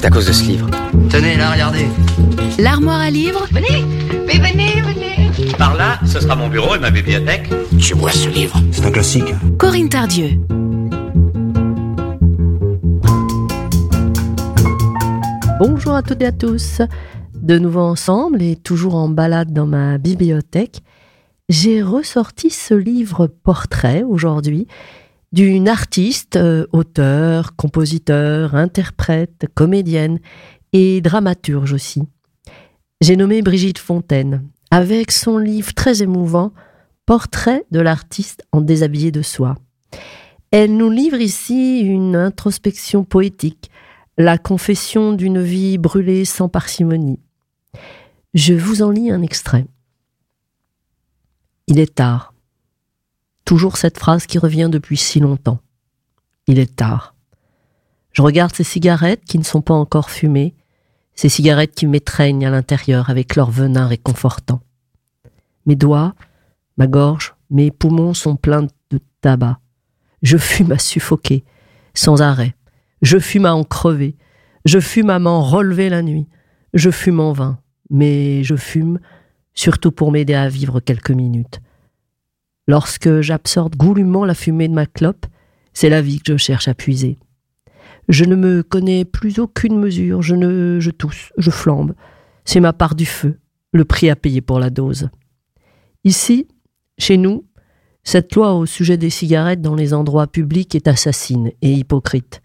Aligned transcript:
C'est 0.00 0.06
à 0.06 0.10
cause 0.10 0.28
de 0.28 0.32
ce 0.32 0.44
livre. 0.44 0.66
Tenez, 1.10 1.36
là, 1.36 1.52
regardez. 1.52 1.86
L'armoire 2.58 3.00
à 3.00 3.10
livres 3.10 3.46
Venez, 3.52 3.84
mais 4.26 4.38
venez, 4.38 4.80
venez. 4.80 5.52
Par 5.58 5.74
là, 5.76 5.98
ce 6.06 6.20
sera 6.20 6.34
mon 6.34 6.48
bureau 6.48 6.74
et 6.74 6.78
ma 6.78 6.90
bibliothèque. 6.90 7.50
Tu 7.78 7.92
vois 7.92 8.10
ce 8.10 8.30
livre 8.30 8.56
C'est 8.72 8.86
un 8.86 8.92
classique. 8.92 9.34
Corinne 9.58 9.90
Tardieu. 9.90 10.40
Bonjour 15.58 15.94
à 15.94 16.02
toutes 16.02 16.22
et 16.22 16.26
à 16.28 16.32
tous. 16.32 16.80
De 17.34 17.58
nouveau 17.58 17.82
ensemble 17.82 18.40
et 18.40 18.56
toujours 18.56 18.94
en 18.94 19.10
balade 19.10 19.52
dans 19.52 19.66
ma 19.66 19.98
bibliothèque, 19.98 20.80
j'ai 21.50 21.82
ressorti 21.82 22.48
ce 22.48 22.72
livre 22.72 23.26
portrait 23.26 24.02
aujourd'hui 24.02 24.66
d'une 25.32 25.68
artiste, 25.68 26.36
euh, 26.36 26.66
auteur, 26.72 27.54
compositeur, 27.56 28.54
interprète, 28.54 29.46
comédienne 29.54 30.18
et 30.72 31.00
dramaturge 31.00 31.72
aussi. 31.72 32.02
J'ai 33.00 33.16
nommé 33.16 33.42
Brigitte 33.42 33.78
Fontaine, 33.78 34.48
avec 34.70 35.10
son 35.10 35.38
livre 35.38 35.72
très 35.74 36.02
émouvant 36.02 36.52
Portrait 37.06 37.64
de 37.70 37.80
l'artiste 37.80 38.44
en 38.52 38.60
déshabillé 38.60 39.10
de 39.10 39.22
soie. 39.22 39.56
Elle 40.52 40.76
nous 40.76 40.90
livre 40.90 41.20
ici 41.20 41.80
une 41.80 42.14
introspection 42.16 43.04
poétique, 43.04 43.70
la 44.18 44.36
confession 44.36 45.12
d'une 45.12 45.40
vie 45.40 45.78
brûlée 45.78 46.24
sans 46.24 46.48
parcimonie. 46.48 47.20
Je 48.34 48.54
vous 48.54 48.82
en 48.82 48.90
lis 48.90 49.10
un 49.10 49.22
extrait. 49.22 49.66
Il 51.66 51.78
est 51.78 51.94
tard. 51.94 52.34
Toujours 53.50 53.78
cette 53.78 53.98
phrase 53.98 54.26
qui 54.26 54.38
revient 54.38 54.68
depuis 54.70 54.96
si 54.96 55.18
longtemps. 55.18 55.58
Il 56.46 56.60
est 56.60 56.76
tard. 56.76 57.16
Je 58.12 58.22
regarde 58.22 58.54
ces 58.54 58.62
cigarettes 58.62 59.24
qui 59.24 59.40
ne 59.40 59.42
sont 59.42 59.60
pas 59.60 59.74
encore 59.74 60.08
fumées, 60.08 60.54
ces 61.16 61.28
cigarettes 61.28 61.74
qui 61.74 61.88
m'étreignent 61.88 62.46
à 62.46 62.50
l'intérieur 62.50 63.10
avec 63.10 63.34
leur 63.34 63.50
venin 63.50 63.88
réconfortant. 63.88 64.60
Mes 65.66 65.74
doigts, 65.74 66.14
ma 66.76 66.86
gorge, 66.86 67.34
mes 67.50 67.72
poumons 67.72 68.14
sont 68.14 68.36
pleins 68.36 68.68
de 68.90 69.00
tabac. 69.20 69.58
Je 70.22 70.36
fume 70.36 70.70
à 70.70 70.78
suffoquer, 70.78 71.42
sans 71.92 72.22
arrêt. 72.22 72.54
Je 73.02 73.18
fume 73.18 73.46
à 73.46 73.54
en 73.56 73.64
crever. 73.64 74.14
Je 74.64 74.78
fume 74.78 75.10
à 75.10 75.18
m'en 75.18 75.42
relever 75.42 75.88
la 75.88 76.02
nuit. 76.02 76.28
Je 76.72 76.92
fume 76.92 77.18
en 77.18 77.32
vain. 77.32 77.58
Mais 77.90 78.44
je 78.44 78.54
fume 78.54 79.00
surtout 79.54 79.90
pour 79.90 80.12
m'aider 80.12 80.34
à 80.34 80.48
vivre 80.48 80.78
quelques 80.78 81.10
minutes. 81.10 81.60
Lorsque 82.70 83.20
j'absorbe 83.20 83.74
goulûment 83.74 84.24
la 84.24 84.32
fumée 84.32 84.68
de 84.68 84.74
ma 84.74 84.86
clope, 84.86 85.26
c'est 85.72 85.88
la 85.88 86.00
vie 86.00 86.20
que 86.20 86.34
je 86.34 86.36
cherche 86.36 86.68
à 86.68 86.74
puiser. 86.74 87.18
Je 88.08 88.24
ne 88.24 88.36
me 88.36 88.62
connais 88.62 89.04
plus 89.04 89.40
aucune 89.40 89.76
mesure, 89.76 90.22
je 90.22 90.36
ne 90.36 90.78
je 90.78 90.92
tousse, 90.92 91.32
je 91.36 91.50
flambe. 91.50 91.96
C'est 92.44 92.60
ma 92.60 92.72
part 92.72 92.94
du 92.94 93.06
feu, 93.06 93.40
le 93.72 93.84
prix 93.84 94.08
à 94.08 94.14
payer 94.14 94.40
pour 94.40 94.60
la 94.60 94.70
dose. 94.70 95.10
Ici, 96.04 96.46
chez 96.96 97.16
nous, 97.16 97.44
cette 98.04 98.36
loi 98.36 98.54
au 98.54 98.66
sujet 98.66 98.96
des 98.96 99.10
cigarettes 99.10 99.62
dans 99.62 99.74
les 99.74 99.92
endroits 99.92 100.28
publics 100.28 100.76
est 100.76 100.86
assassine 100.86 101.50
et 101.62 101.72
hypocrite. 101.72 102.40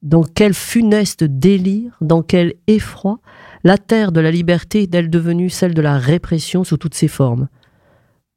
Dans 0.00 0.24
quel 0.24 0.54
funeste 0.54 1.24
délire, 1.24 1.94
dans 2.00 2.22
quel 2.22 2.54
effroi, 2.68 3.20
la 3.64 3.76
terre 3.76 4.12
de 4.12 4.20
la 4.20 4.30
liberté 4.30 4.84
est-elle 4.84 5.10
devenue 5.10 5.50
celle 5.50 5.74
de 5.74 5.82
la 5.82 5.98
répression 5.98 6.64
sous 6.64 6.78
toutes 6.78 6.94
ses 6.94 7.08
formes? 7.08 7.48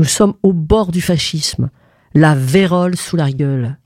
Nous 0.00 0.06
sommes 0.06 0.32
au 0.42 0.54
bord 0.54 0.92
du 0.92 1.02
fascisme, 1.02 1.68
la 2.14 2.34
vérole 2.34 2.96
sous 2.96 3.16
la 3.16 3.30
gueule. 3.30 3.78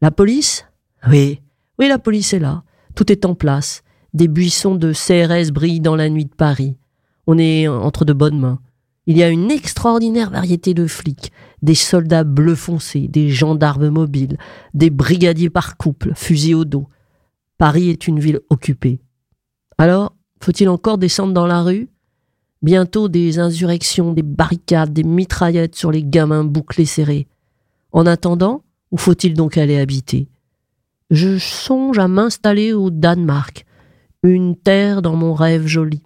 La 0.00 0.12
police? 0.12 0.64
Oui, 1.10 1.42
oui, 1.80 1.88
la 1.88 1.98
police 1.98 2.34
est 2.34 2.38
là. 2.38 2.62
Tout 2.94 3.10
est 3.10 3.24
en 3.24 3.34
place. 3.34 3.82
Des 4.14 4.28
buissons 4.28 4.76
de 4.76 4.92
CRS 4.92 5.50
brillent 5.50 5.80
dans 5.80 5.96
la 5.96 6.08
nuit 6.08 6.26
de 6.26 6.32
Paris. 6.32 6.76
On 7.26 7.36
est 7.36 7.66
entre 7.66 8.04
de 8.04 8.12
bonnes 8.12 8.38
mains. 8.38 8.60
Il 9.06 9.18
y 9.18 9.24
a 9.24 9.28
une 9.28 9.50
extraordinaire 9.50 10.30
variété 10.30 10.72
de 10.72 10.86
flics, 10.86 11.32
des 11.62 11.74
soldats 11.74 12.22
bleus 12.22 12.54
foncés, 12.54 13.08
des 13.08 13.28
gendarmes 13.28 13.88
mobiles, 13.88 14.38
des 14.72 14.90
brigadiers 14.90 15.50
par 15.50 15.76
couple, 15.76 16.12
fusils 16.14 16.54
au 16.54 16.64
dos. 16.64 16.86
Paris 17.58 17.90
est 17.90 18.06
une 18.06 18.20
ville 18.20 18.38
occupée. 18.50 19.00
Alors, 19.78 20.14
faut-il 20.40 20.68
encore 20.68 20.96
descendre 20.96 21.32
dans 21.32 21.48
la 21.48 21.62
rue? 21.62 21.88
Bientôt 22.62 23.08
des 23.08 23.38
insurrections, 23.38 24.12
des 24.12 24.22
barricades, 24.22 24.92
des 24.92 25.04
mitraillettes 25.04 25.76
sur 25.76 25.92
les 25.92 26.02
gamins 26.02 26.44
bouclés 26.44 26.86
serrés. 26.86 27.28
En 27.92 28.04
attendant, 28.06 28.62
où 28.90 28.96
faut-il 28.96 29.34
donc 29.34 29.56
aller 29.56 29.78
habiter? 29.78 30.28
Je 31.10 31.38
songe 31.38 31.98
à 31.98 32.08
m'installer 32.08 32.72
au 32.72 32.90
Danemark, 32.90 33.64
une 34.22 34.56
terre 34.56 35.02
dans 35.02 35.16
mon 35.16 35.34
rêve 35.34 35.66
joli, 35.66 36.02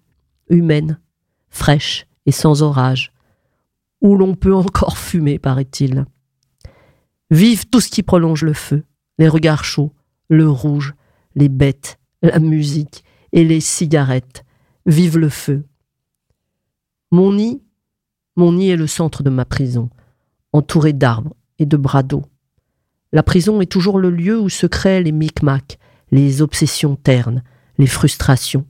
humaine, 0.48 0.98
fraîche 1.48 2.06
et 2.26 2.32
sans 2.32 2.62
orage, 2.62 3.12
où 4.00 4.16
l'on 4.16 4.34
peut 4.34 4.54
encore 4.54 4.98
fumer, 4.98 5.38
paraît-il. 5.38 6.04
Vive 7.30 7.66
tout 7.69 7.80
ce 7.80 7.88
qui 7.88 8.02
prolonge 8.02 8.44
le 8.44 8.52
feu, 8.52 8.84
les 9.19 9.28
regards 9.28 9.64
chauds, 9.64 9.92
le 10.28 10.48
rouge, 10.48 10.94
les 11.34 11.48
bêtes, 11.48 11.98
la 12.20 12.38
musique 12.38 13.04
et 13.32 13.44
les 13.44 13.60
cigarettes. 13.60 14.44
Vive 14.84 15.16
le 15.16 15.28
feu. 15.28 15.64
Mon 17.12 17.34
nid, 17.34 17.61
mon 18.37 18.53
nid 18.53 18.71
est 18.71 18.77
le 18.77 18.87
centre 18.87 19.23
de 19.23 19.28
ma 19.28 19.45
prison, 19.45 19.91
entouré 20.55 20.95
d'arbres 20.95 21.37
et 21.59 21.67
de 21.67 21.77
bras 21.77 22.03
d'eau. 22.03 22.23
La 23.12 23.23
prison 23.23 23.61
est 23.61 23.71
toujours 23.71 23.99
le 23.99 24.09
lieu 24.09 24.41
où 24.41 24.49
se 24.49 24.67
créent 24.67 25.03
les 25.03 25.12
micmacs, 25.12 25.78
les 26.11 26.41
obsessions 26.41 26.97
ternes, 26.97 27.43
les 27.77 27.87
frustrations, 27.87 28.67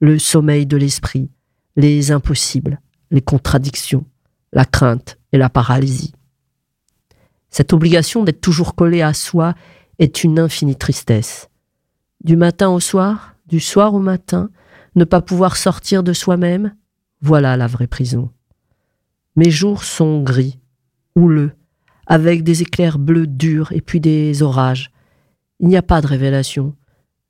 le 0.00 0.18
sommeil 0.18 0.66
de 0.66 0.76
l'esprit, 0.76 1.30
les 1.76 2.10
impossibles, 2.10 2.78
les 3.10 3.22
contradictions, 3.22 4.04
la 4.52 4.66
crainte 4.66 5.18
et 5.32 5.38
la 5.38 5.48
paralysie. 5.48 6.12
Cette 7.48 7.72
obligation 7.72 8.22
d'être 8.22 8.42
toujours 8.42 8.74
collé 8.74 9.00
à 9.00 9.14
soi 9.14 9.54
est 9.98 10.24
une 10.24 10.38
infinie 10.38 10.76
tristesse. 10.76 11.48
Du 12.22 12.36
matin 12.36 12.68
au 12.68 12.80
soir, 12.80 13.34
du 13.46 13.60
soir 13.60 13.94
au 13.94 14.00
matin, 14.00 14.50
ne 14.94 15.04
pas 15.04 15.22
pouvoir 15.22 15.56
sortir 15.56 16.02
de 16.02 16.12
soi-même, 16.12 16.74
voilà 17.20 17.56
la 17.56 17.66
vraie 17.66 17.86
prison. 17.86 18.30
Mes 19.36 19.50
jours 19.50 19.84
sont 19.84 20.22
gris, 20.22 20.58
houleux, 21.14 21.52
avec 22.06 22.42
des 22.42 22.62
éclairs 22.62 22.98
bleus 22.98 23.26
durs 23.26 23.72
et 23.72 23.80
puis 23.80 24.00
des 24.00 24.42
orages. 24.42 24.90
Il 25.60 25.68
n'y 25.68 25.76
a 25.76 25.82
pas 25.82 26.00
de 26.00 26.06
révélation, 26.06 26.74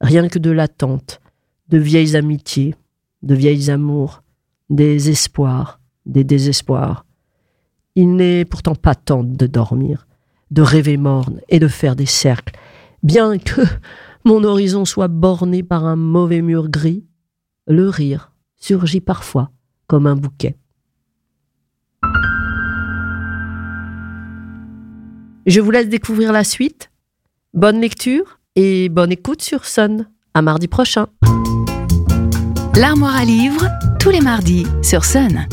rien 0.00 0.28
que 0.28 0.38
de 0.38 0.50
l'attente, 0.50 1.20
de 1.68 1.78
vieilles 1.78 2.16
amitiés, 2.16 2.74
de 3.22 3.34
vieilles 3.34 3.70
amours, 3.70 4.22
des 4.70 5.10
espoirs, 5.10 5.80
des 6.06 6.24
désespoirs. 6.24 7.04
Il 7.94 8.14
n'est 8.14 8.44
pourtant 8.44 8.74
pas 8.74 8.94
temps 8.94 9.24
de 9.24 9.46
dormir, 9.46 10.06
de 10.50 10.62
rêver 10.62 10.96
morne 10.96 11.40
et 11.48 11.58
de 11.58 11.68
faire 11.68 11.96
des 11.96 12.06
cercles, 12.06 12.54
bien 13.02 13.38
que 13.38 13.62
mon 14.24 14.44
horizon 14.44 14.84
soit 14.84 15.08
borné 15.08 15.62
par 15.62 15.84
un 15.84 15.96
mauvais 15.96 16.42
mur 16.42 16.68
gris, 16.68 17.04
le 17.66 17.88
rire 17.88 18.32
surgit 18.56 19.00
parfois 19.00 19.50
comme 19.88 20.06
un 20.06 20.14
bouquet. 20.14 20.56
Je 25.46 25.60
vous 25.60 25.70
laisse 25.70 25.88
découvrir 25.88 26.30
la 26.30 26.44
suite. 26.44 26.92
Bonne 27.54 27.80
lecture 27.80 28.38
et 28.54 28.88
bonne 28.90 29.10
écoute 29.10 29.42
sur 29.42 29.64
Sun. 29.64 30.06
À 30.34 30.42
mardi 30.42 30.68
prochain. 30.68 31.06
L'armoire 32.76 33.16
à 33.16 33.24
livres, 33.24 33.66
tous 33.98 34.10
les 34.10 34.20
mardis 34.20 34.66
sur 34.82 35.04
Sun. 35.04 35.48